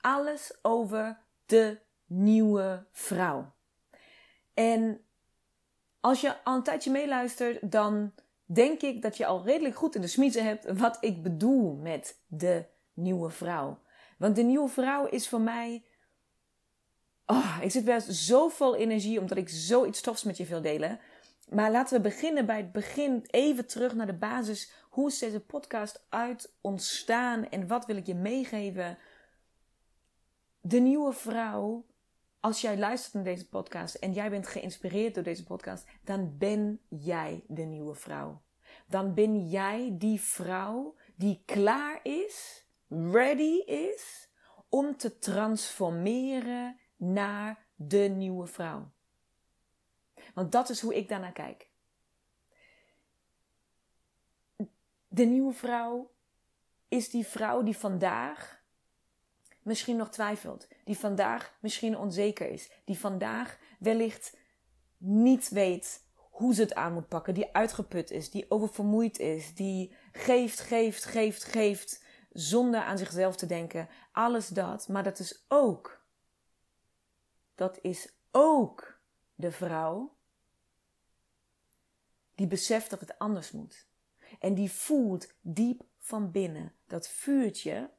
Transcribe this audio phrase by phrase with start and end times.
[0.00, 3.52] Alles over de nieuwe vrouw.
[4.54, 5.00] En
[6.00, 8.12] als je al een tijdje meeluistert, dan
[8.44, 12.20] denk ik dat je al redelijk goed in de smiezen hebt wat ik bedoel met
[12.26, 13.78] de nieuwe vrouw.
[14.18, 15.84] Want de nieuwe vrouw is voor mij.
[17.26, 21.00] Oh, ik zit zo vol energie omdat ik zoiets tofs met je wil delen.
[21.48, 23.24] Maar laten we beginnen bij het begin.
[23.26, 24.72] Even terug naar de basis.
[24.90, 28.98] Hoe is deze podcast uit ontstaan en wat wil ik je meegeven?
[30.68, 31.86] De nieuwe vrouw.
[32.40, 36.80] Als jij luistert naar deze podcast en jij bent geïnspireerd door deze podcast, dan ben
[36.88, 38.42] jij de nieuwe vrouw.
[38.86, 44.28] Dan ben jij die vrouw die klaar is, ready is,
[44.68, 48.90] om te transformeren naar de nieuwe vrouw.
[50.34, 51.70] Want dat is hoe ik daarnaar kijk.
[55.08, 56.10] De nieuwe vrouw
[56.88, 58.57] is die vrouw die vandaag
[59.68, 64.36] misschien nog twijfelt, die vandaag misschien onzeker is, die vandaag wellicht
[64.96, 69.94] niet weet hoe ze het aan moet pakken, die uitgeput is, die oververmoeid is, die
[70.12, 73.88] geeft, geeft, geeft, geeft, zonder aan zichzelf te denken.
[74.12, 76.04] Alles dat, maar dat is ook,
[77.54, 79.00] dat is ook
[79.34, 80.16] de vrouw
[82.34, 83.86] die beseft dat het anders moet.
[84.38, 87.90] En die voelt diep van binnen dat vuurtje,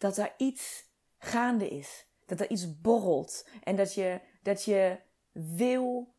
[0.00, 0.84] dat er iets
[1.18, 2.06] gaande is.
[2.26, 3.46] Dat er iets borrelt.
[3.62, 4.98] En dat je, dat je
[5.32, 6.14] wil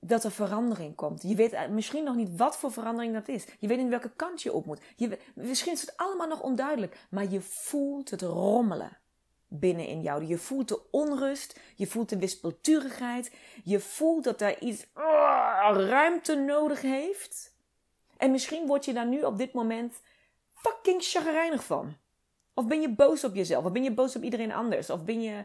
[0.00, 1.22] dat er verandering komt.
[1.22, 3.46] Je weet misschien nog niet wat voor verandering dat is.
[3.58, 4.80] Je weet niet welke kant je op moet.
[4.96, 7.06] Je, misschien is het allemaal nog onduidelijk.
[7.10, 8.98] Maar je voelt het rommelen
[9.48, 10.24] binnen in jou.
[10.24, 13.32] Je voelt de onrust, je voelt de wispelturigheid,
[13.64, 17.54] je voelt dat daar iets uh, ruimte nodig heeft.
[18.16, 20.00] En misschien word je daar nu op dit moment
[20.54, 21.96] fucking chagrijnig van.
[22.54, 25.22] Of ben je boos op jezelf, of ben je boos op iedereen anders, of ben
[25.22, 25.44] je,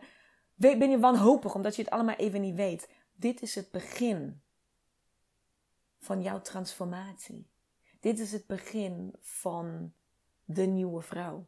[0.55, 2.89] ben je wanhopig omdat je het allemaal even niet weet.
[3.15, 4.41] Dit is het begin
[5.99, 7.47] van jouw transformatie.
[7.99, 9.93] Dit is het begin van
[10.45, 11.45] de nieuwe vrouw.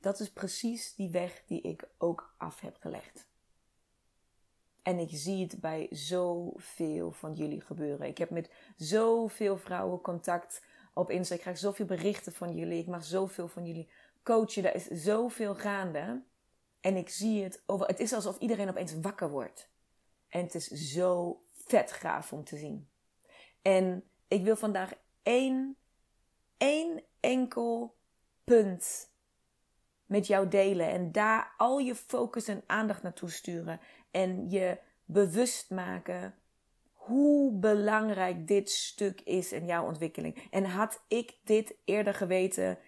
[0.00, 3.26] Dat is precies die weg die ik ook af heb gelegd.
[4.82, 8.06] En ik zie het bij zoveel van jullie gebeuren.
[8.06, 10.64] Ik heb met zoveel vrouwen contact
[10.94, 11.34] op Insta.
[11.34, 12.78] Ik krijg zoveel berichten van jullie.
[12.78, 13.88] Ik mag zoveel van jullie
[14.26, 14.64] coachen.
[14.64, 16.22] Er is zoveel gaande.
[16.80, 17.86] En ik zie het over.
[17.86, 19.70] Het is alsof iedereen opeens wakker wordt.
[20.28, 22.88] En het is zo vet gaaf om te zien.
[23.62, 24.92] En ik wil vandaag
[25.22, 25.76] één,
[26.56, 27.96] één enkel
[28.44, 29.10] punt
[30.06, 30.90] met jou delen.
[30.90, 33.80] En daar al je focus en aandacht naartoe sturen.
[34.10, 36.34] En je bewust maken
[36.92, 40.48] hoe belangrijk dit stuk is in jouw ontwikkeling.
[40.50, 42.78] En had ik dit eerder geweten,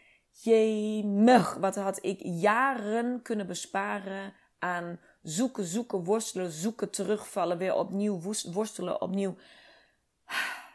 [0.42, 8.20] jemig, wat had ik jaren kunnen besparen aan zoeken, zoeken, worstelen, zoeken, terugvallen, weer opnieuw
[8.52, 9.36] worstelen, opnieuw.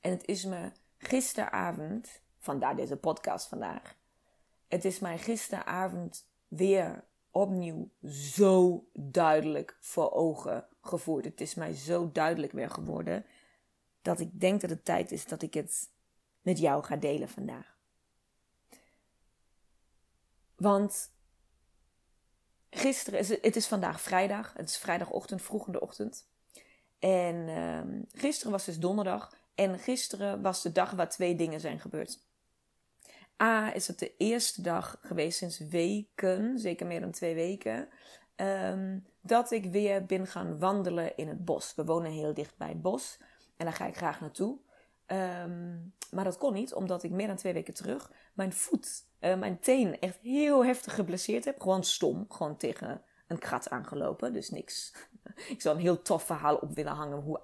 [0.00, 3.96] En het is me gisteravond, vandaar deze podcast vandaag,
[4.68, 11.24] het is mij gisteravond weer opnieuw zo duidelijk voor ogen gevoerd.
[11.24, 13.26] Het is mij zo duidelijk weer geworden
[14.02, 15.90] dat ik denk dat het tijd is dat ik het
[16.40, 17.71] met jou ga delen vandaag.
[20.62, 21.10] Want
[22.70, 26.26] gisteren is het, is vandaag vrijdag, het is vrijdagochtend, vroeg in de ochtend.
[26.98, 31.80] En uh, gisteren was dus donderdag en gisteren was de dag waar twee dingen zijn
[31.80, 32.18] gebeurd.
[33.42, 37.88] A, is het de eerste dag geweest sinds weken, zeker meer dan twee weken,
[38.36, 41.74] ehm, dat ik weer ben gaan wandelen in het bos.
[41.74, 43.18] We wonen heel dicht bij het bos
[43.56, 44.58] en daar ga ik graag naartoe.
[45.06, 45.76] Ehm,
[46.10, 49.60] maar dat kon niet, omdat ik meer dan twee weken terug mijn voet, uh, mijn
[49.60, 51.60] teen echt heel heftig geblesseerd heb.
[51.60, 54.94] Gewoon stom, gewoon tegen een krat aangelopen, dus niks.
[55.54, 57.40] ik zou een heel tof verhaal op willen hangen hoe,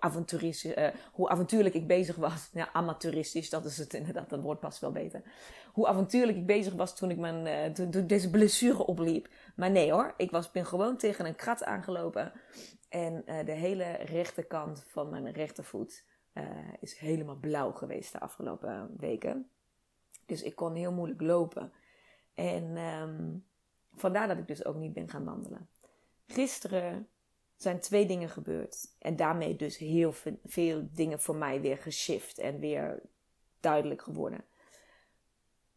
[0.63, 2.49] uh, hoe avontuurlijk ik bezig was.
[2.53, 5.23] Ja, amateuristisch, dat is het inderdaad, dat woord past wel beter.
[5.73, 9.29] Hoe avontuurlijk ik bezig was toen ik mijn, toen, deze blessure opliep.
[9.57, 12.33] Maar nee hoor, ik was, ben gewoon tegen een krat aangelopen.
[12.89, 16.05] En de hele rechterkant van mijn rechtervoet
[16.81, 19.51] is helemaal blauw geweest de afgelopen weken.
[20.27, 21.73] Dus ik kon heel moeilijk lopen.
[22.35, 23.45] En um,
[23.95, 25.69] vandaar dat ik dus ook niet ben gaan wandelen.
[26.27, 27.09] Gisteren
[27.57, 28.95] zijn twee dingen gebeurd.
[28.99, 30.13] En daarmee dus heel
[30.45, 33.03] veel dingen voor mij weer geshift en weer
[33.61, 34.45] duidelijk geworden.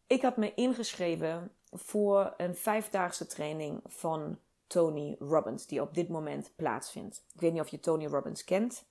[0.06, 6.52] Ik had me ingeschreven voor een vijfdaagse training van Tony Robbins, die op dit moment
[6.56, 7.24] plaatsvindt.
[7.34, 8.84] Ik weet niet of je Tony Robbins kent.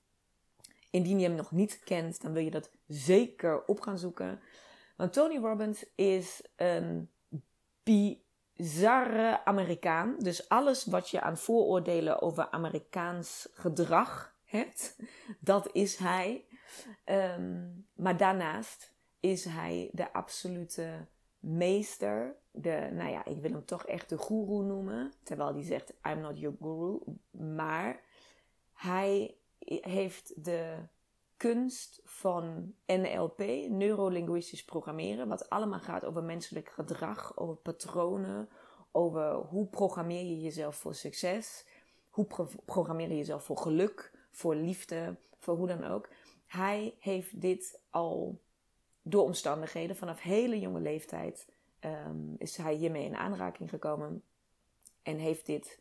[0.91, 4.39] Indien je hem nog niet kent, dan wil je dat zeker op gaan zoeken.
[4.97, 7.09] Want Tony Robbins is een
[7.83, 10.15] bizarre Amerikaan.
[10.19, 14.95] Dus alles wat je aan vooroordelen over Amerikaans gedrag hebt,
[15.39, 16.45] dat is hij.
[17.03, 21.07] Ehm, maar daarnaast is hij de absolute
[21.39, 22.35] meester.
[22.51, 25.13] De, nou ja, ik wil hem toch echt de guru noemen.
[25.23, 26.99] Terwijl hij zegt, I'm not your guru.
[27.55, 28.01] Maar
[28.73, 29.35] hij
[29.65, 30.77] heeft de
[31.37, 38.49] kunst van NLP, neurolinguistisch programmeren, wat allemaal gaat over menselijk gedrag, over patronen,
[38.91, 41.65] over hoe programmeer je jezelf voor succes,
[42.09, 42.27] hoe
[42.65, 46.09] programmeer je jezelf voor geluk, voor liefde, voor hoe dan ook.
[46.47, 48.41] Hij heeft dit al
[49.01, 51.47] door omstandigheden vanaf hele jonge leeftijd
[51.85, 54.23] um, is hij hiermee in aanraking gekomen
[55.03, 55.79] en heeft dit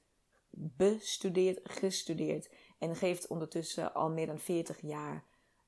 [0.50, 2.50] bestudeerd, gestudeerd
[2.80, 5.24] en geeft ondertussen al meer dan 40 jaar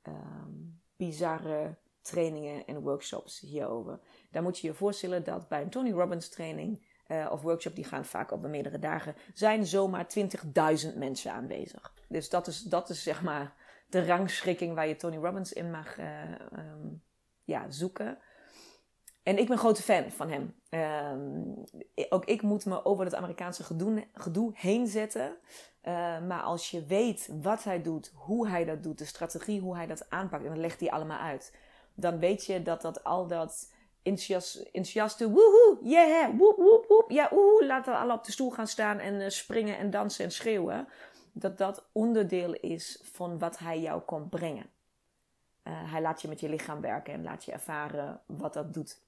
[0.09, 4.01] um, bizarre trainingen en workshops hierover.
[4.31, 7.85] Dan moet je je voorstellen dat bij een Tony Robbins training uh, of workshop, die
[7.85, 10.07] gaan vaak over meerdere dagen, zijn zomaar
[10.87, 11.95] 20.000 mensen aanwezig.
[12.09, 13.55] Dus dat is, dat is zeg maar
[13.89, 16.23] de rangschikking waar je Tony Robbins in mag uh,
[16.59, 17.03] um,
[17.45, 18.19] ja, zoeken.
[19.23, 20.55] En ik ben grote fan van hem.
[21.15, 21.65] Um,
[22.09, 23.65] ook ik moet me over het Amerikaanse
[24.13, 25.37] gedoe, heen zetten.
[25.85, 25.93] Uh,
[26.27, 29.87] maar als je weet wat hij doet, hoe hij dat doet, de strategie, hoe hij
[29.87, 31.57] dat aanpakt, en dan legt hij allemaal uit.
[31.95, 33.73] Dan weet je dat dat al dat
[34.03, 38.99] enthousiaste woehoe, yeah, woep, woep, woep, ja, oeh, laten we op de stoel gaan staan
[38.99, 40.89] en uh, springen en dansen en schreeuwen.
[41.33, 44.67] Dat dat onderdeel is van wat hij jou komt brengen.
[45.65, 49.01] Uh, hij laat je met je lichaam werken en laat je ervaren wat dat doet.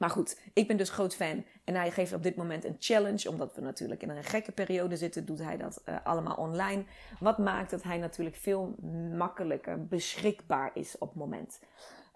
[0.00, 1.44] Maar goed, ik ben dus groot fan.
[1.64, 3.28] En hij geeft op dit moment een challenge.
[3.28, 6.84] Omdat we natuurlijk in een gekke periode zitten, doet hij dat uh, allemaal online.
[7.18, 8.74] Wat maakt dat hij natuurlijk veel
[9.16, 11.60] makkelijker beschikbaar is op het moment.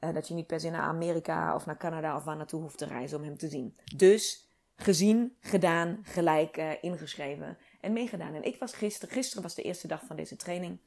[0.00, 2.78] Uh, dat je niet per se naar Amerika of naar Canada of waar naartoe hoeft
[2.78, 3.76] te reizen om hem te zien.
[3.96, 8.34] Dus gezien, gedaan, gelijk uh, ingeschreven en meegedaan.
[8.34, 10.78] En ik was gisteren, gisteren was de eerste dag van deze training.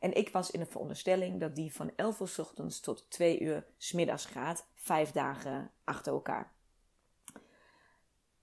[0.00, 3.40] En ik was in de veronderstelling dat die van 11 uur s ochtends tot 2
[3.40, 4.66] uur s middags gaat.
[4.74, 6.52] Vijf dagen achter elkaar.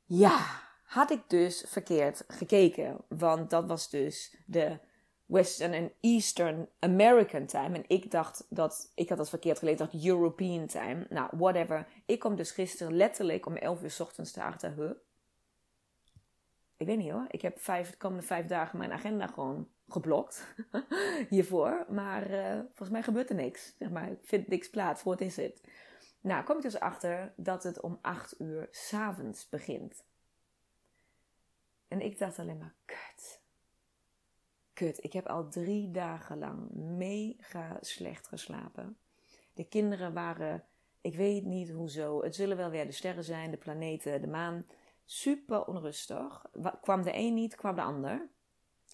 [0.05, 0.45] Ja,
[0.83, 2.97] had ik dus verkeerd gekeken.
[3.07, 4.79] Want dat was dus de
[5.25, 7.75] Western en Eastern American time.
[7.75, 11.05] En ik dacht dat, ik had dat verkeerd gelezen, dacht European time.
[11.09, 11.87] Nou, whatever.
[12.05, 14.97] Ik kom dus gisteren letterlijk om 11 uur s ochtends te achter.
[16.77, 17.25] Ik weet niet hoor.
[17.29, 20.55] Ik heb de komende vijf dagen mijn agenda gewoon geblokt
[21.29, 21.85] hiervoor.
[21.89, 23.73] Maar uh, volgens mij gebeurt er niks.
[23.79, 25.03] Zeg maar, ik vind niks plaats.
[25.03, 25.61] Wat is het?
[26.21, 30.03] Nou, kom ik dus achter dat het om 8 uur s'avonds begint.
[31.87, 33.41] En ik dacht alleen maar, kut.
[34.73, 38.97] Kut, ik heb al drie dagen lang mega slecht geslapen.
[39.53, 40.63] De kinderen waren,
[41.01, 44.65] ik weet niet hoezo, het zullen wel weer de sterren zijn, de planeten, de maan.
[45.05, 46.45] Super onrustig.
[46.81, 48.29] Kwam de een niet, kwam de ander.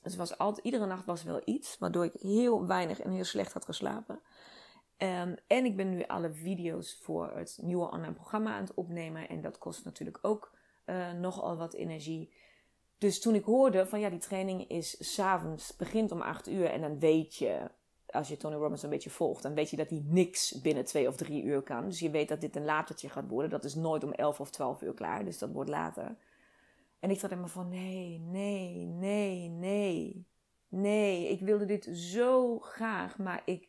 [0.04, 3.54] Dus was altijd, iedere nacht was wel iets, waardoor ik heel weinig en heel slecht
[3.54, 4.22] had geslapen.
[4.98, 9.30] Um, en ik ben nu alle video's voor het nieuwe online programma aan het opnemen.
[9.30, 10.52] En dat kost natuurlijk ook
[10.86, 12.34] uh, nogal wat energie.
[12.98, 16.66] Dus toen ik hoorde van ja, die training is s'avonds, begint om 8 uur.
[16.66, 17.72] En dan weet je,
[18.06, 21.08] als je Tony Robbins een beetje volgt, dan weet je dat hij niks binnen 2
[21.08, 21.86] of 3 uur kan.
[21.86, 23.50] Dus je weet dat dit een latertje gaat worden.
[23.50, 26.16] Dat is nooit om 11 of 12 uur klaar, dus dat wordt later.
[27.04, 30.28] En ik dacht helemaal van nee, nee, nee, nee.
[30.68, 33.68] Nee, ik wilde dit zo graag, maar ik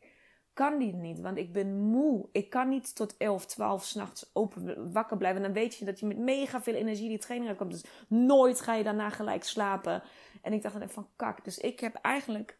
[0.52, 2.28] kan dit niet, want ik ben moe.
[2.32, 5.42] Ik kan niet tot 11, 12 s'nachts open wakker blijven.
[5.42, 7.70] En dan weet je dat je met mega veel energie die training komt.
[7.70, 10.02] Dus nooit ga je daarna gelijk slapen.
[10.42, 11.44] En ik dacht dan van kak.
[11.44, 12.58] Dus ik heb eigenlijk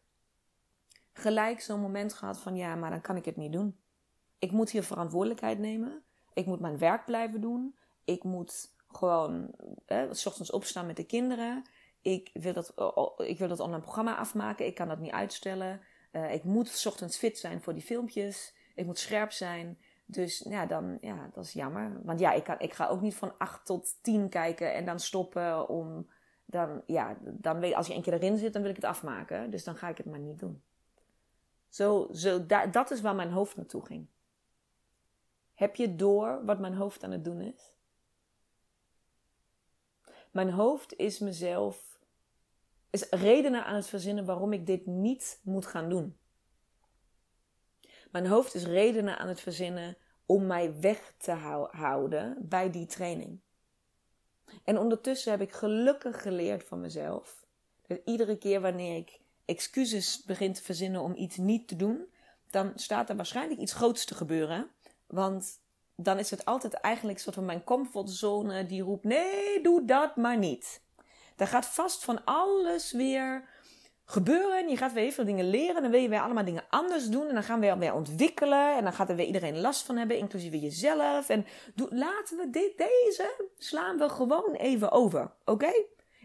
[1.13, 3.77] gelijk zo'n moment gehad van ja, maar dan kan ik het niet doen.
[4.39, 6.03] ik moet hier verantwoordelijkheid nemen.
[6.33, 7.77] Ik moet mijn werk blijven doen.
[8.05, 9.51] Ik moet gewoon
[9.87, 11.63] eh, s ochtends opstaan met de kinderen.
[12.01, 12.73] Ik wil, dat,
[13.17, 14.67] ik wil dat online programma afmaken.
[14.67, 15.81] Ik kan dat niet uitstellen.
[16.13, 18.55] Uh, ik moet s ochtends fit zijn voor die filmpjes.
[18.75, 19.79] Ik moet scherp zijn.
[20.07, 22.01] Dus ja, dan, ja, dat is jammer.
[22.03, 25.01] Want ja, ik, kan, ik ga ook niet van 8 tot 10 kijken en dan
[25.01, 26.11] stoppen om.
[26.45, 29.51] Dan, ja, dan weet, als je een keer erin zit, dan wil ik het afmaken.
[29.51, 30.63] Dus dan ga ik het maar niet doen.
[31.69, 34.07] Zo, zo, da, dat is waar mijn hoofd naartoe ging.
[35.55, 37.74] Heb je door wat mijn hoofd aan het doen is?
[40.35, 41.99] Mijn hoofd is mezelf,
[42.91, 46.17] is redenen aan het verzinnen waarom ik dit niet moet gaan doen.
[48.11, 51.33] Mijn hoofd is redenen aan het verzinnen om mij weg te
[51.71, 53.41] houden bij die training.
[54.65, 57.47] En ondertussen heb ik gelukkig geleerd van mezelf.
[57.87, 62.13] Dat iedere keer wanneer ik excuses begin te verzinnen om iets niet te doen,
[62.51, 64.71] dan staat er waarschijnlijk iets groots te gebeuren.
[65.07, 65.63] Want
[65.97, 70.39] dan is het altijd eigenlijk soort van mijn comfortzone die roept: nee, doe dat maar
[70.39, 70.83] niet.
[71.37, 73.49] Er gaat vast van alles weer
[74.05, 74.59] gebeuren.
[74.59, 75.83] En je gaat weer heel veel dingen leren.
[75.83, 77.29] Dan wil je weer allemaal dingen anders doen.
[77.29, 78.77] En dan gaan we weer ontwikkelen.
[78.77, 81.29] En dan gaat er weer iedereen last van hebben, inclusief jezelf.
[81.29, 81.47] En
[81.89, 85.33] laten we dit, deze slaan we gewoon even over.
[85.45, 85.73] Oké?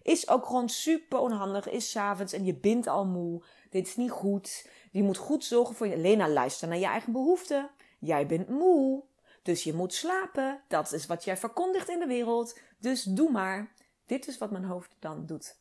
[0.02, 1.70] Is ook gewoon super onhandig.
[1.70, 3.44] Is s'avonds en je bent al moe.
[3.70, 4.70] Dit is niet goed.
[4.92, 5.98] Je moet goed zorgen voor je.
[5.98, 7.70] Lena, luister naar je eigen behoeften.
[8.00, 9.04] Jij bent moe.
[9.42, 10.62] Dus je moet slapen.
[10.68, 12.60] Dat is wat jij verkondigt in de wereld.
[12.78, 13.74] Dus doe maar.
[14.06, 15.58] Dit is wat mijn hoofd dan doet.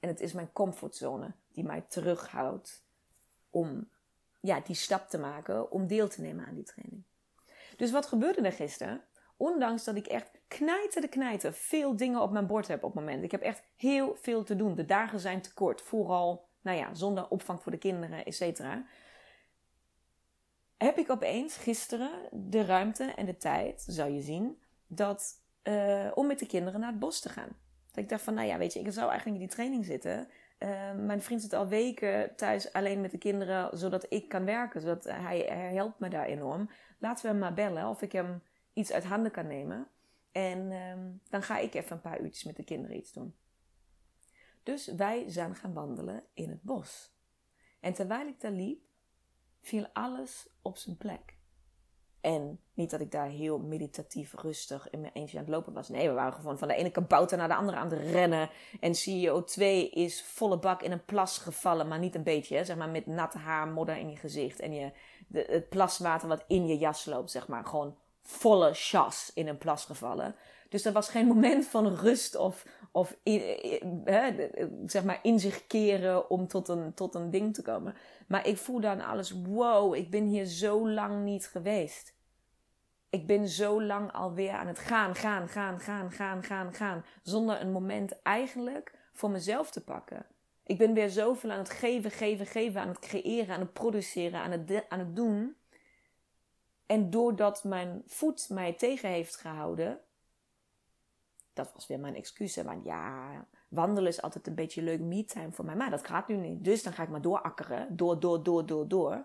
[0.00, 2.84] En het is mijn comfortzone die mij terughoudt
[3.50, 3.88] om
[4.40, 7.02] ja, die stap te maken om deel te nemen aan die training.
[7.76, 9.04] Dus wat gebeurde er gisteren?
[9.36, 13.04] Ondanks dat ik echt knijten de knijten veel dingen op mijn bord heb op het
[13.04, 13.24] moment.
[13.24, 14.74] Ik heb echt heel veel te doen.
[14.74, 15.82] De dagen zijn te kort.
[15.82, 18.84] Vooral, nou ja, zonder opvang voor de kinderen, et cetera.
[20.82, 26.26] Heb ik opeens gisteren de ruimte en de tijd, zou je zien, dat, uh, om
[26.26, 27.56] met de kinderen naar het bos te gaan.
[27.88, 30.28] Dat ik dacht van, nou ja, weet je, ik zou eigenlijk in die training zitten.
[30.58, 34.80] Uh, mijn vriend zit al weken thuis alleen met de kinderen, zodat ik kan werken.
[34.80, 36.70] Zodat hij, hij helpt me daar enorm.
[36.98, 39.88] Laten we hem maar bellen of ik hem iets uit handen kan nemen.
[40.32, 40.94] En uh,
[41.28, 43.34] dan ga ik even een paar uurtjes met de kinderen iets doen.
[44.62, 47.14] Dus wij zijn gaan wandelen in het bos.
[47.80, 48.90] En terwijl ik daar liep,
[49.62, 51.36] viel alles op zijn plek.
[52.20, 55.88] En niet dat ik daar heel meditatief rustig in mijn eentje aan het lopen was.
[55.88, 58.50] Nee, we waren gewoon van de ene kabouter naar de andere aan het rennen.
[58.80, 62.64] En CEO2 is volle bak in een plas gevallen, maar niet een beetje.
[62.64, 64.60] Zeg maar met natte haar, modder in je gezicht.
[64.60, 64.92] En je,
[65.26, 67.64] de, het plaswater wat in je jas loopt, zeg maar.
[67.64, 70.34] Gewoon volle chas in een plas gevallen.
[70.68, 73.16] Dus er was geen moment van rust of, of
[74.04, 74.50] hè,
[74.86, 77.94] zeg maar in zich keren om tot een, tot een ding te komen.
[78.28, 82.14] Maar ik voel dan alles, wow, ik ben hier zo lang niet geweest.
[83.10, 87.04] Ik ben zo lang alweer aan het gaan, gaan, gaan, gaan, gaan, gaan, gaan.
[87.22, 90.26] Zonder een moment eigenlijk voor mezelf te pakken.
[90.64, 94.40] Ik ben weer zoveel aan het geven, geven, geven, aan het creëren, aan het produceren,
[94.40, 95.56] aan het, aan het doen.
[96.86, 100.00] En doordat mijn voet mij tegen heeft gehouden,
[101.52, 102.56] dat was weer mijn excuus.
[102.56, 105.76] Want ja, wandelen is altijd een beetje leuk me-time voor mij.
[105.76, 106.64] Maar dat gaat nu niet.
[106.64, 107.96] Dus dan ga ik maar doorakkeren.
[107.96, 109.24] Door, door, door, door, door.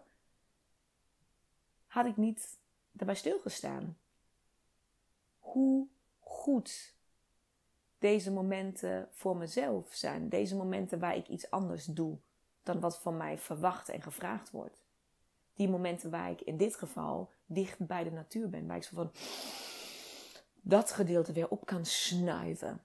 [1.88, 2.60] Had ik niet
[2.91, 3.98] daarbij stilgestaan.
[5.39, 5.88] Hoe
[6.19, 6.96] goed
[8.00, 10.29] deze momenten voor mezelf zijn.
[10.29, 12.17] Deze momenten waar ik iets anders doe
[12.63, 14.86] dan wat van mij verwacht en gevraagd wordt.
[15.53, 18.67] Die momenten waar ik in dit geval dicht bij de natuur ben.
[18.67, 19.12] Waar ik zo van
[20.67, 22.81] dat gedeelte weer op kan snuiven.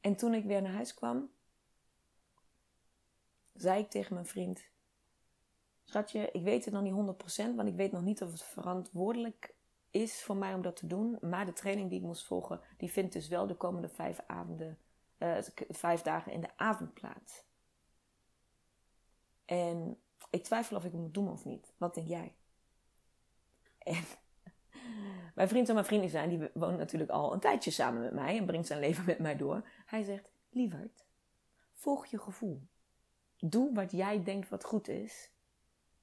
[0.00, 1.30] En toen ik weer naar huis kwam,
[3.52, 4.64] zei ik tegen mijn vriend:
[5.84, 9.54] Schatje, ik weet het nog niet 100%, want ik weet nog niet of het verantwoordelijk
[9.90, 11.18] is voor mij om dat te doen.
[11.20, 14.78] Maar de training die ik moest volgen, die vindt dus wel de komende vijf, avonden,
[15.18, 17.44] uh, vijf dagen in de avond plaats.
[19.44, 21.72] En ik twijfel of ik het moet doen of niet.
[21.76, 22.34] Wat denk jij?
[23.84, 24.04] En
[25.34, 28.38] mijn vriend en mijn vriendin zijn, die woont natuurlijk al een tijdje samen met mij
[28.38, 29.68] en brengt zijn leven met mij door.
[29.86, 31.04] Hij zegt, lieverd,
[31.72, 32.62] volg je gevoel.
[33.38, 35.30] Doe wat jij denkt wat goed is.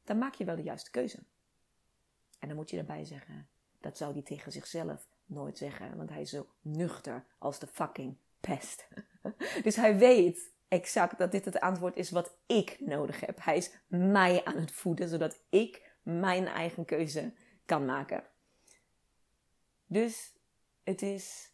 [0.04, 1.20] Dan maak je wel de juiste keuze.
[2.40, 6.22] En dan moet je erbij zeggen, dat zou hij tegen zichzelf nooit zeggen, want hij
[6.22, 8.88] is zo nuchter als de fucking pest.
[9.64, 13.44] dus hij weet exact dat dit het antwoord is wat ik nodig heb.
[13.44, 17.34] Hij is mij aan het voeden, zodat ik mijn eigen keuze
[17.70, 18.24] kan maken.
[19.86, 20.34] Dus
[20.84, 21.54] het is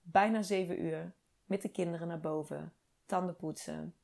[0.00, 1.14] bijna zeven uur
[1.44, 2.72] met de kinderen naar boven,
[3.06, 3.94] tanden poetsen,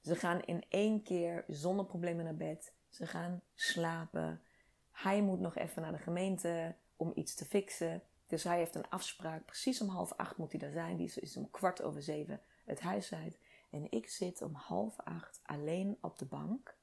[0.00, 2.74] Ze gaan in één keer zonder problemen naar bed.
[2.88, 4.42] Ze gaan slapen.
[4.90, 8.02] Hij moet nog even naar de gemeente om iets te fixen.
[8.26, 9.44] Dus hij heeft een afspraak.
[9.44, 10.96] Precies om half acht moet hij daar zijn.
[10.96, 13.38] Die is om kwart over zeven het huis uit.
[13.70, 16.76] En ik zit om half acht alleen op de bank.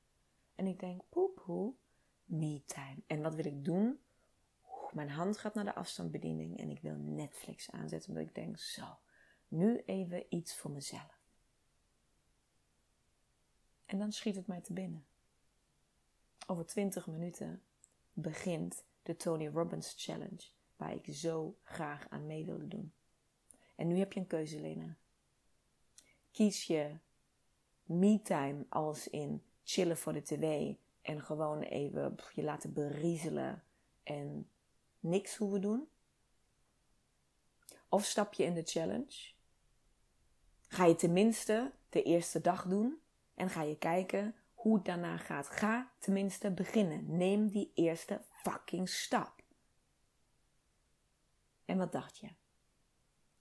[0.55, 1.73] En ik denk, poepoe,
[2.29, 2.97] me time.
[3.07, 3.99] En wat wil ik doen?
[4.91, 8.09] Mijn hand gaat naar de afstandsbediening en ik wil Netflix aanzetten.
[8.09, 8.99] Omdat ik denk, zo,
[9.47, 11.19] nu even iets voor mezelf.
[13.85, 15.05] En dan schiet het mij te binnen.
[16.47, 17.63] Over 20 minuten
[18.13, 22.93] begint de Tony Robbins Challenge, waar ik zo graag aan mee wilde doen.
[23.75, 24.97] En nu heb je een keuze, Lena.
[26.31, 26.97] Kies je
[27.83, 33.63] me-time als in chillen voor de tv en gewoon even je laten beriezelen
[34.03, 34.49] en
[34.99, 35.89] niks hoeven doen?
[37.89, 39.31] Of stap je in de challenge?
[40.67, 43.01] Ga je tenminste de eerste dag doen
[43.33, 45.49] en ga je kijken hoe het daarna gaat.
[45.49, 47.17] Ga tenminste beginnen.
[47.17, 49.41] Neem die eerste fucking stap.
[51.65, 52.29] En wat dacht je?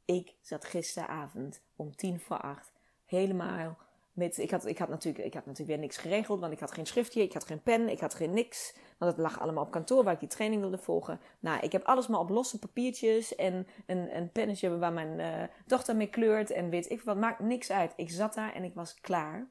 [0.04, 2.72] Ik zat gisteravond om tien voor acht
[3.04, 3.78] helemaal
[4.18, 6.86] Ik had, ik, had natuurlijk, ik had natuurlijk weer niks geregeld, want ik had geen
[6.86, 8.74] schriftje, ik had geen pen, ik had geen niks.
[8.98, 11.20] Want het lag allemaal op kantoor waar ik die training wilde volgen.
[11.40, 15.48] Nou, ik heb alles maar op losse papiertjes en een, een pennetje waar mijn uh,
[15.66, 17.16] dochter mee kleurt en weet ik wat.
[17.16, 17.92] Maakt niks uit.
[17.96, 19.50] Ik zat daar en ik was klaar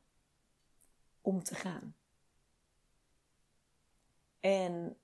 [1.22, 1.96] om te gaan.
[4.40, 4.98] En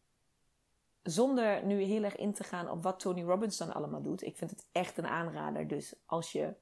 [1.04, 4.22] zonder nu heel erg in te gaan op wat Tony Robbins dan allemaal doet.
[4.22, 5.68] Ik vind het echt een aanrader.
[5.68, 6.54] Dus als je,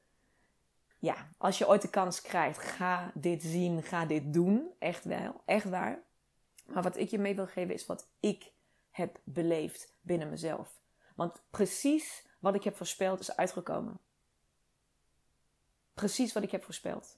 [1.01, 4.71] ja, als je ooit de kans krijgt, ga dit zien, ga dit doen.
[4.79, 6.03] Echt wel, echt waar.
[6.65, 8.51] Maar wat ik je mee wil geven is wat ik
[8.89, 10.79] heb beleefd binnen mezelf.
[11.15, 13.99] Want precies wat ik heb voorspeld is uitgekomen.
[15.93, 17.17] Precies wat ik heb voorspeld.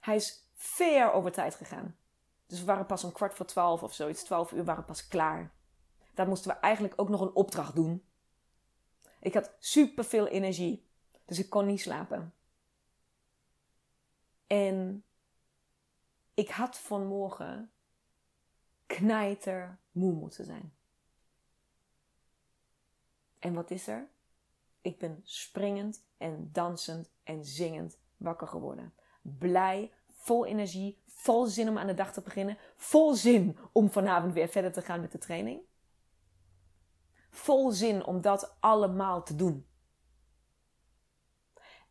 [0.00, 1.96] Hij is ver over tijd gegaan.
[2.46, 5.52] Dus we waren pas om kwart voor twaalf of zoiets, twaalf uur waren pas klaar.
[6.14, 8.04] Daar moesten we eigenlijk ook nog een opdracht doen.
[9.20, 10.86] Ik had super veel energie,
[11.24, 12.34] dus ik kon niet slapen.
[14.52, 15.04] En
[16.34, 17.72] ik had vanmorgen
[18.86, 20.74] knijter moe moeten zijn.
[23.38, 24.08] En wat is er?
[24.80, 28.94] Ik ben springend en dansend en zingend wakker geworden.
[29.22, 34.32] Blij, vol energie, vol zin om aan de dag te beginnen, vol zin om vanavond
[34.32, 35.60] weer verder te gaan met de training.
[37.30, 39.66] Vol zin om dat allemaal te doen.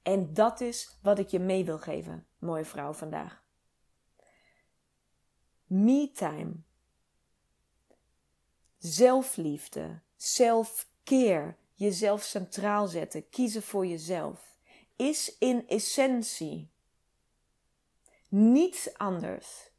[0.02, 3.44] En dat is wat ik je mee wil geven, mooie vrouw, vandaag.
[5.66, 6.54] Me-time.
[8.78, 14.56] Zelfliefde, self-care, jezelf centraal zetten, kiezen voor jezelf,
[14.96, 16.70] is in essentie
[18.28, 19.72] niets anders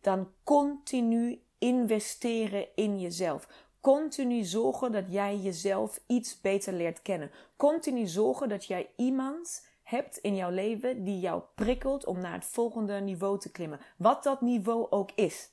[0.00, 3.48] dan continu investeren in jezelf.
[3.80, 7.30] Continu zorgen dat jij jezelf iets beter leert kennen.
[7.56, 12.44] Continu zorgen dat jij iemand hebt in jouw leven die jou prikkelt om naar het
[12.44, 13.80] volgende niveau te klimmen.
[13.96, 15.50] Wat dat niveau ook is.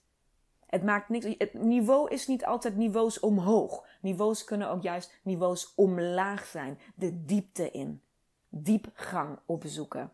[0.66, 1.26] Het maakt niks.
[1.38, 3.86] Het niveau is niet altijd niveaus omhoog.
[4.02, 6.80] Niveaus kunnen ook juist niveaus omlaag zijn.
[6.96, 8.02] De diepte in.
[8.50, 10.12] Diepgang opzoeken.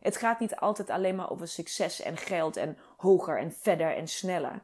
[0.00, 4.08] Het gaat niet altijd alleen maar over succes en geld en hoger en verder en
[4.08, 4.62] sneller.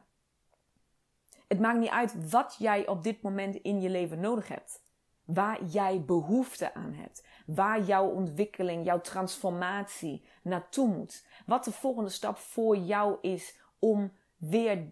[1.47, 4.81] Het maakt niet uit wat jij op dit moment in je leven nodig hebt.
[5.25, 7.23] Waar jij behoefte aan hebt.
[7.45, 11.25] Waar jouw ontwikkeling, jouw transformatie naartoe moet.
[11.45, 14.91] Wat de volgende stap voor jou is om weer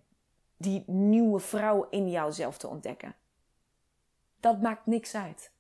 [0.58, 3.16] die nieuwe vrouw in jouzelf te ontdekken.
[4.40, 5.52] Dat maakt niks uit.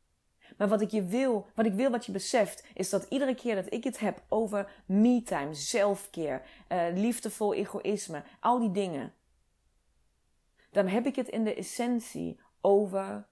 [0.57, 3.55] Maar wat ik je wil, wat ik wil wat je beseft, is dat iedere keer
[3.55, 9.13] dat ik het heb over me-time, zelfcare, uh, liefdevol egoïsme, al die dingen,
[10.73, 13.27] dan heb ik het in de essentie over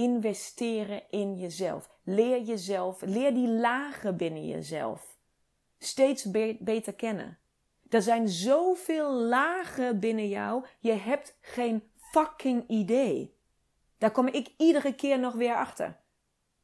[0.00, 1.90] investeren in jezelf.
[2.04, 5.10] Leer jezelf, leer die lagen binnen jezelf
[5.82, 7.38] steeds beter kennen.
[7.88, 13.38] Er zijn zoveel lagen binnen jou, je hebt geen fucking idee.
[13.98, 15.98] Daar kom ik iedere keer nog weer achter.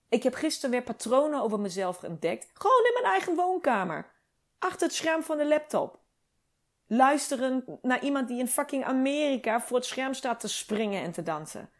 [0.08, 2.50] Ik heb gisteren weer patronen over mezelf ontdekt.
[2.54, 4.10] Gewoon in mijn eigen woonkamer.
[4.58, 5.98] Achter het scherm van de laptop.
[6.86, 11.22] Luisteren naar iemand die in fucking Amerika voor het scherm staat te springen en te
[11.22, 11.70] dansen.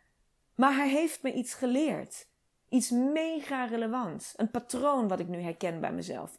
[0.56, 2.28] Maar hij heeft me iets geleerd.
[2.68, 4.32] Iets mega relevants.
[4.36, 6.38] Een patroon wat ik nu herken bij mezelf.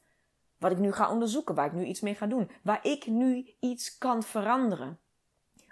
[0.58, 2.50] Wat ik nu ga onderzoeken, waar ik nu iets mee ga doen.
[2.64, 5.00] Waar ik nu iets kan veranderen.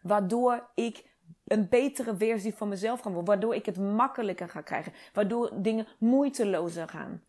[0.01, 1.13] Waardoor ik
[1.45, 3.33] een betere versie van mezelf gaan worden.
[3.33, 4.93] Waardoor ik het makkelijker ga krijgen.
[5.13, 7.23] Waardoor dingen moeitelozer gaan.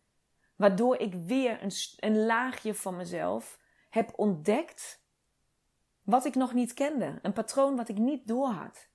[0.55, 5.05] Waardoor ik weer een, een laagje van mezelf heb ontdekt
[6.03, 7.19] wat ik nog niet kende.
[7.21, 8.86] Een patroon wat ik niet doorhad.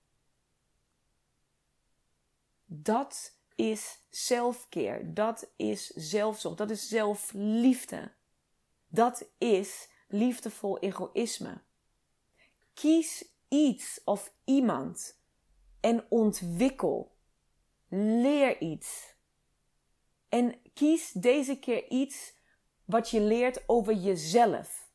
[2.75, 5.13] Dat is selfcare.
[5.13, 6.57] Dat is zelfzorg.
[6.57, 8.13] Dat is zelfliefde.
[8.89, 11.61] Dat is liefdevol egoïsme.
[12.75, 15.19] Kies iets of iemand
[15.81, 17.13] en ontwikkel.
[17.89, 19.15] Leer iets.
[20.29, 22.35] En kies deze keer iets
[22.85, 24.91] wat je leert over jezelf.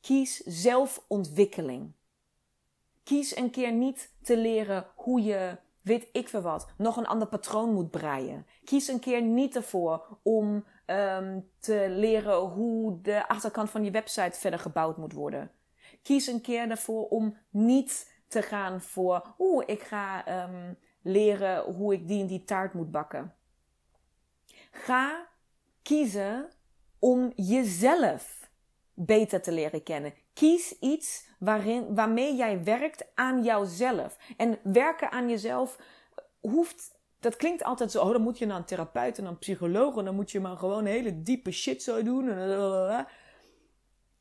[0.00, 1.92] Kies zelfontwikkeling.
[3.02, 7.28] Kies een keer niet te leren hoe je, weet ik veel wat, nog een ander
[7.28, 8.46] patroon moet breien.
[8.64, 14.38] Kies een keer niet ervoor om um, te leren hoe de achterkant van je website
[14.38, 15.50] verder gebouwd moet worden.
[16.02, 21.92] Kies een keer ervoor om niet te gaan voor, oeh, ik ga um, leren hoe
[21.92, 23.34] ik die en die taart moet bakken.
[24.70, 25.28] Ga
[25.82, 26.48] kiezen
[26.98, 28.50] om jezelf
[28.94, 30.14] beter te leren kennen.
[30.36, 34.16] Kies iets waarin, waarmee jij werkt aan jouzelf.
[34.36, 35.78] En werken aan jezelf
[36.40, 36.94] hoeft.
[37.20, 40.04] Dat klinkt altijd zo, oh, dan moet je naar een therapeut en een psycholoog en
[40.04, 42.28] dan moet je maar gewoon hele diepe shit zo doen.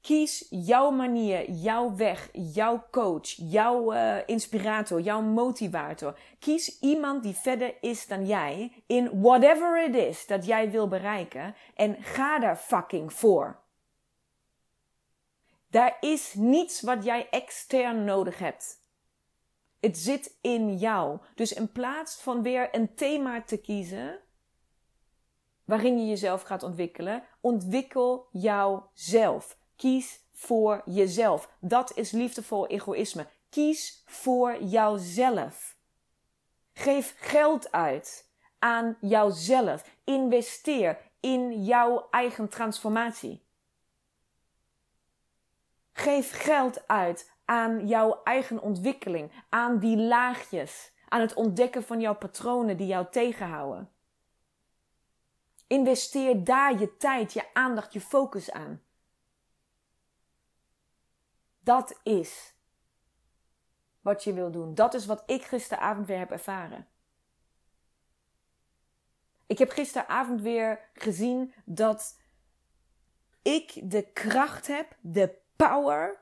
[0.01, 6.17] Kies jouw manier, jouw weg, jouw coach, jouw uh, inspirator, jouw motivator.
[6.39, 11.55] Kies iemand die verder is dan jij in whatever it is dat jij wil bereiken
[11.73, 13.63] en ga daar fucking voor.
[15.75, 18.79] Daar is niets wat jij extern nodig hebt.
[19.79, 21.19] Het zit in jou.
[21.33, 24.19] Dus in plaats van weer een thema te kiezen
[25.63, 29.57] waarin je jezelf gaat ontwikkelen, ontwikkel jouzelf.
[29.75, 31.49] Kies voor jezelf.
[31.59, 33.27] Dat is liefdevol egoïsme.
[33.49, 35.77] Kies voor jouzelf.
[36.73, 39.85] Geef geld uit aan jouzelf.
[40.03, 43.44] Investeer in jouw eigen transformatie.
[45.97, 52.15] Geef geld uit aan jouw eigen ontwikkeling, aan die laagjes, aan het ontdekken van jouw
[52.15, 53.91] patronen die jou tegenhouden.
[55.67, 58.81] Investeer daar je tijd, je aandacht, je focus aan.
[61.59, 62.55] Dat is
[64.01, 64.75] wat je wil doen.
[64.75, 66.87] Dat is wat ik gisteravond weer heb ervaren.
[69.45, 72.19] Ik heb gisteravond weer gezien dat
[73.41, 76.21] ik de kracht heb, de power,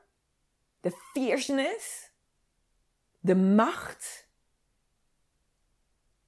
[0.80, 2.10] de fierceness,
[3.20, 4.28] de macht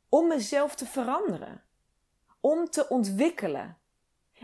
[0.09, 1.63] om mezelf te veranderen,
[2.41, 3.79] om te ontwikkelen.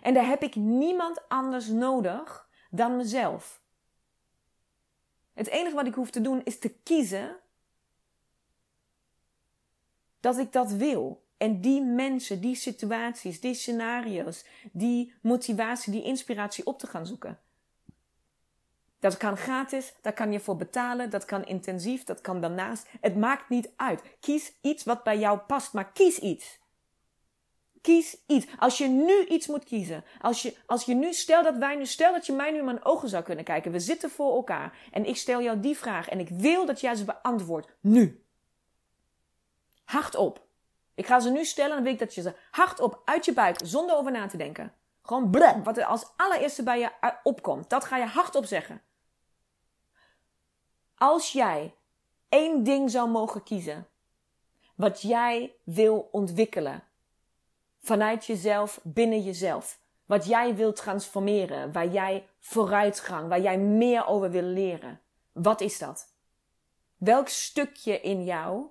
[0.02, 3.62] En daar heb ik niemand anders nodig dan mezelf.
[5.32, 7.40] Het enige wat ik hoef te doen is te kiezen
[10.20, 11.26] dat ik dat wil.
[11.36, 17.40] En die mensen, die situaties, die scenario's, die motivatie, die inspiratie op te gaan zoeken.
[19.02, 22.88] Dat kan gratis, daar kan je voor betalen, dat kan intensief, dat kan daarnaast.
[23.00, 24.02] Het maakt niet uit.
[24.20, 26.60] Kies iets wat bij jou past, maar kies iets.
[27.80, 28.46] Kies iets.
[28.58, 30.04] Als je nu iets moet kiezen.
[30.20, 32.64] Als je, als je nu, stel dat wij nu, stel dat je mij nu in
[32.64, 33.72] mijn ogen zou kunnen kijken.
[33.72, 34.78] We zitten voor elkaar.
[34.92, 36.08] En ik stel jou die vraag.
[36.08, 37.68] En ik wil dat jij ze beantwoordt.
[37.80, 38.24] Nu.
[39.84, 40.46] Hardop.
[40.94, 43.32] Ik ga ze nu stellen en dan wil ik dat je ze hardop uit je
[43.32, 44.72] buik, zonder over na te denken.
[45.02, 46.90] Gewoon blem, wat er als allereerste bij je
[47.22, 47.70] opkomt.
[47.70, 48.82] Dat ga je hardop zeggen.
[51.02, 51.74] Als jij
[52.28, 53.86] één ding zou mogen kiezen.
[54.74, 56.84] Wat jij wil ontwikkelen
[57.80, 59.80] vanuit jezelf, binnen jezelf.
[60.06, 65.00] Wat jij wilt transformeren, waar jij vooruitgang, waar jij meer over wil leren.
[65.32, 66.14] Wat is dat?
[66.96, 68.66] Welk stukje in jou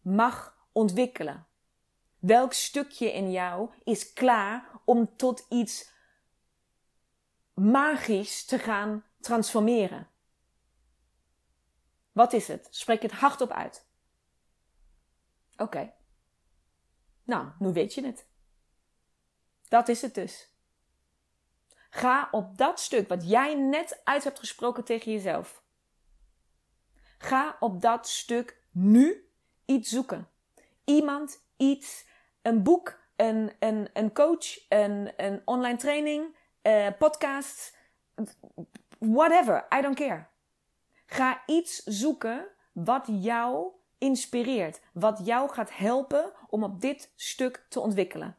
[0.00, 1.46] mag ontwikkelen?
[2.18, 5.90] Welk stukje in jou is klaar om tot iets
[7.54, 10.14] magisch te gaan transformeren?
[12.16, 12.68] Wat is het?
[12.70, 13.86] Spreek het hardop uit.
[15.56, 15.92] Oké.
[17.22, 18.26] Nou, nu weet je het.
[19.68, 20.48] Dat is het dus.
[21.90, 25.62] Ga op dat stuk wat jij net uit hebt gesproken tegen jezelf.
[27.18, 29.30] Ga op dat stuk nu
[29.64, 30.28] iets zoeken.
[30.84, 32.06] Iemand, iets,
[32.42, 36.36] een boek, een, een, een coach, een, een online training,
[36.98, 37.76] podcast,
[38.98, 40.34] whatever, I don't care.
[41.06, 43.66] Ga iets zoeken wat jou
[43.98, 48.36] inspireert, wat jou gaat helpen om op dit stuk te ontwikkelen.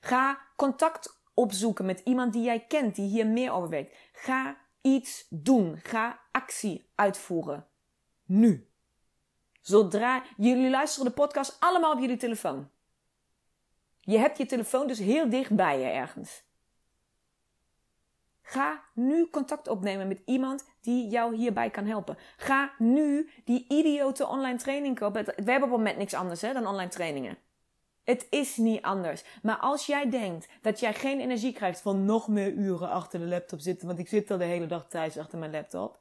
[0.00, 3.94] Ga contact opzoeken met iemand die jij kent, die hier meer over weet.
[4.12, 5.80] Ga iets doen.
[5.82, 7.66] Ga actie uitvoeren.
[8.24, 8.68] Nu.
[9.60, 12.70] Zodra jullie luisteren de podcast allemaal op jullie telefoon.
[14.00, 16.42] Je hebt je telefoon dus heel dicht bij je ergens.
[18.46, 22.18] Ga nu contact opnemen met iemand die jou hierbij kan helpen.
[22.36, 25.24] Ga nu die idiote online training kopen.
[25.24, 27.38] We hebben op het moment niks anders hè, dan online trainingen.
[28.04, 29.24] Het is niet anders.
[29.42, 33.26] Maar als jij denkt dat jij geen energie krijgt van nog meer uren achter de
[33.26, 35.98] laptop zitten, want ik zit al de hele dag thuis achter mijn laptop.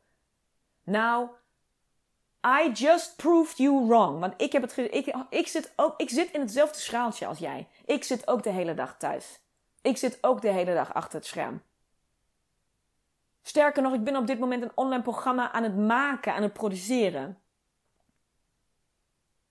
[0.84, 1.29] Nou,
[2.45, 4.19] I just proved you wrong.
[4.19, 7.67] Want ik, heb het ik, ik, zit ook, ik zit in hetzelfde schaaltje als jij.
[7.86, 9.39] Ik zit ook de hele dag thuis.
[9.82, 11.62] Ik zit ook de hele dag achter het scherm.
[13.43, 16.53] Sterker nog, ik ben op dit moment een online programma aan het maken, aan het
[16.53, 17.41] produceren.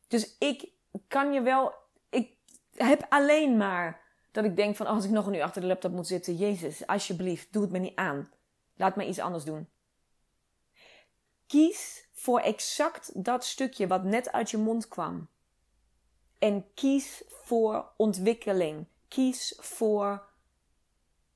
[0.09, 0.69] Dus ik
[1.09, 1.75] kan je wel.
[2.11, 2.37] Ik
[2.75, 4.01] heb alleen maar
[4.31, 6.87] dat ik denk van als ik nog een uur achter de laptop moet zitten, Jezus,
[6.87, 8.31] alsjeblieft, doe het me niet aan.
[8.77, 9.69] Laat me iets anders doen.
[11.47, 15.29] Kies voor exact dat stukje wat net uit je mond kwam.
[16.39, 18.87] En kies voor ontwikkeling.
[19.09, 20.32] Kies voor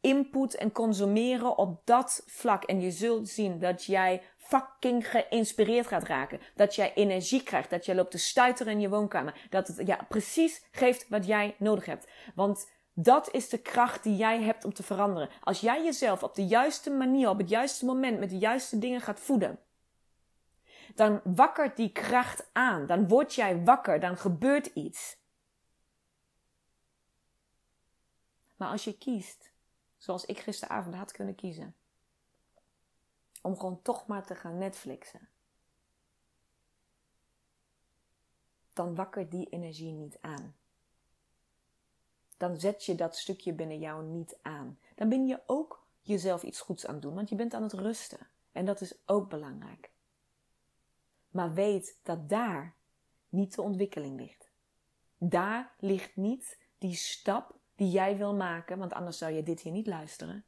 [0.00, 2.64] input en consumeren op dat vlak.
[2.64, 6.40] En je zult zien dat jij fucking geïnspireerd gaat raken.
[6.54, 7.70] Dat jij energie krijgt.
[7.70, 9.46] Dat jij loopt te stuiteren in je woonkamer.
[9.50, 12.08] Dat het ja, precies geeft wat jij nodig hebt.
[12.34, 15.28] Want dat is de kracht die jij hebt om te veranderen.
[15.40, 19.00] Als jij jezelf op de juiste manier, op het juiste moment, met de juiste dingen
[19.00, 19.58] gaat voeden.
[20.94, 22.86] Dan wakkert die kracht aan.
[22.86, 24.00] Dan word jij wakker.
[24.00, 25.16] Dan gebeurt iets.
[28.56, 29.54] Maar als je kiest
[30.06, 31.74] Zoals ik gisteravond had kunnen kiezen.
[33.42, 35.28] Om gewoon toch maar te gaan Netflixen.
[38.72, 40.56] Dan wakkert die energie niet aan.
[42.36, 44.78] Dan zet je dat stukje binnen jou niet aan.
[44.94, 47.72] Dan ben je ook jezelf iets goeds aan het doen, want je bent aan het
[47.72, 48.28] rusten.
[48.52, 49.90] En dat is ook belangrijk.
[51.28, 52.74] Maar weet dat daar
[53.28, 54.50] niet de ontwikkeling ligt.
[55.18, 59.72] Daar ligt niet die stap die jij wil maken, want anders zou je dit hier
[59.72, 60.44] niet luisteren.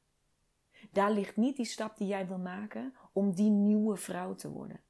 [0.90, 4.80] Daar ligt niet die stap die jij wil maken om die nieuwe vrouw te worden.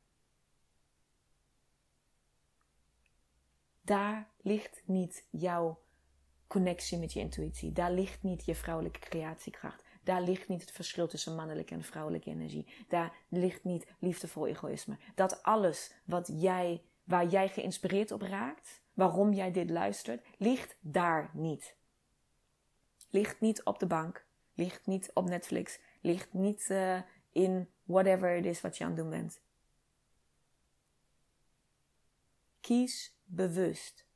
[3.81, 5.83] Daar ligt niet jouw
[6.47, 7.73] connectie met je intuïtie.
[7.73, 9.85] Daar ligt niet je vrouwelijke creatiekracht.
[10.03, 12.67] Daar ligt niet het verschil tussen mannelijke en vrouwelijke energie.
[12.89, 14.99] Daar ligt niet liefdevol egoïsme.
[15.15, 21.31] Dat alles wat jij, waar jij geïnspireerd op raakt, waarom jij dit luistert, ligt daar
[21.33, 21.78] niet.
[23.11, 24.27] Ligt niet op de bank.
[24.55, 25.79] Ligt niet op Netflix.
[26.01, 27.01] Ligt niet uh,
[27.33, 29.41] in whatever het is wat je aan het doen bent.
[32.61, 34.07] Kies bewust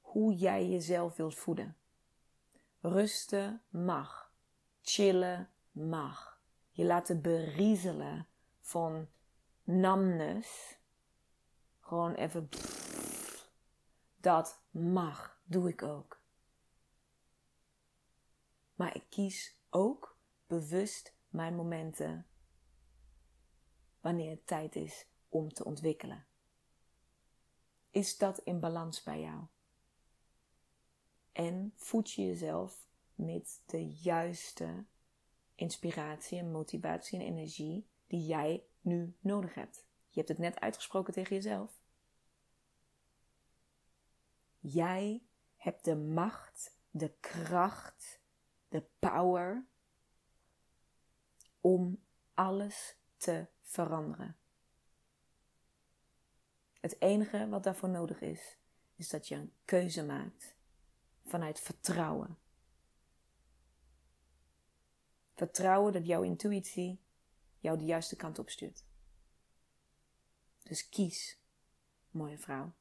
[0.00, 1.76] hoe jij jezelf wilt voeden.
[2.80, 4.32] Rusten mag.
[4.82, 6.40] Chillen mag.
[6.70, 8.26] Je laten beriezelen
[8.60, 9.08] van
[9.64, 10.78] namnes.
[11.80, 12.48] Gewoon even.
[14.20, 15.40] dat mag.
[15.44, 16.17] Doe ik ook.
[18.78, 22.26] Maar ik kies ook bewust mijn momenten
[24.00, 26.26] wanneer het tijd is om te ontwikkelen.
[27.90, 29.44] Is dat in balans bij jou?
[31.32, 34.84] En voed je jezelf met de juiste
[35.54, 39.86] inspiratie en motivatie en energie die jij nu nodig hebt.
[40.08, 41.80] Je hebt het net uitgesproken tegen jezelf.
[44.58, 45.22] Jij
[45.56, 48.17] hebt de macht, de kracht
[48.68, 49.66] de power
[51.60, 52.02] om
[52.34, 54.36] alles te veranderen.
[56.80, 58.58] Het enige wat daarvoor nodig is,
[58.94, 60.56] is dat je een keuze maakt
[61.24, 62.38] vanuit vertrouwen.
[65.34, 67.00] Vertrouwen dat jouw intuïtie
[67.58, 68.84] jou de juiste kant op stuurt.
[70.62, 71.38] Dus kies,
[72.10, 72.72] mooie vrouw.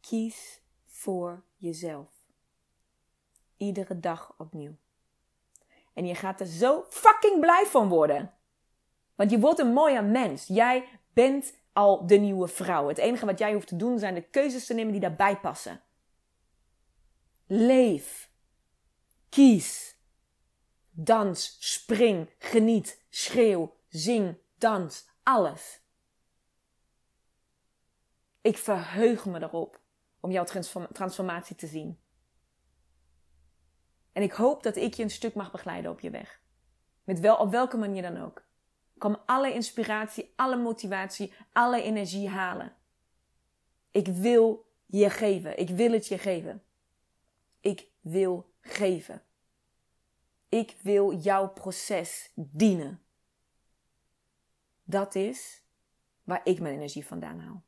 [0.00, 2.12] Kies voor jezelf.
[3.56, 4.76] Iedere dag opnieuw.
[5.94, 8.34] En je gaat er zo fucking blij van worden.
[9.14, 10.46] Want je wordt een mooie mens.
[10.46, 12.88] Jij bent al de nieuwe vrouw.
[12.88, 15.82] Het enige wat jij hoeft te doen zijn de keuzes te nemen die daarbij passen.
[17.46, 18.30] Leef.
[19.28, 19.96] Kies.
[20.90, 25.80] Dans, spring, geniet, schreeuw, zing, dans, alles.
[28.40, 29.80] Ik verheug me erop
[30.20, 30.44] om jouw
[30.92, 32.03] transformatie te zien.
[34.14, 36.40] En ik hoop dat ik je een stuk mag begeleiden op je weg.
[37.04, 38.44] Met wel, op welke manier dan ook.
[38.98, 42.76] Kom alle inspiratie, alle motivatie, alle energie halen.
[43.90, 45.58] Ik wil je geven.
[45.58, 46.62] Ik wil het je geven.
[47.60, 49.22] Ik wil geven.
[50.48, 53.02] Ik wil jouw proces dienen.
[54.84, 55.62] Dat is
[56.22, 57.64] waar ik mijn energie vandaan haal.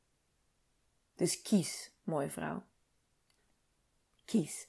[1.14, 2.62] Dus kies, mooie vrouw.
[4.24, 4.68] Kies.